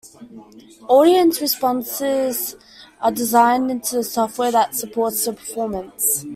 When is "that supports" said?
4.51-5.25